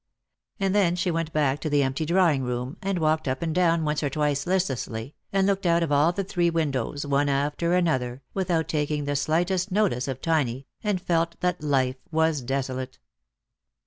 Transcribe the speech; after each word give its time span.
And 0.59 0.73
then 0.73 0.95
she 0.95 1.11
went 1.11 1.31
back 1.31 1.59
to 1.59 1.69
the 1.69 1.83
empty 1.83 2.07
drawing 2.07 2.41
room, 2.41 2.75
and 2.81 2.97
walked 2.97 3.27
up 3.27 3.43
and 3.43 3.53
down 3.53 3.85
once 3.85 4.01
or 4.01 4.09
twice 4.09 4.47
listlessly, 4.47 5.13
and 5.31 5.45
looked 5.45 5.67
out 5.67 5.83
of 5.83 5.91
all 5.91 6.11
the 6.11 6.23
three 6.23 6.49
windows 6.49 7.05
one 7.05 7.29
after 7.29 7.75
another, 7.75 8.23
without 8.33 8.67
taking 8.67 9.03
the 9.05 9.15
slightest 9.15 9.71
notice 9.71 10.07
of 10.07 10.19
Tiny, 10.19 10.65
and 10.83 10.99
felt 10.99 11.39
that 11.41 11.61
life 11.61 11.97
was 12.09 12.41
desolate 12.41 12.93
Lost 12.97 12.97
for 12.97 12.97
Love. 12.97 13.69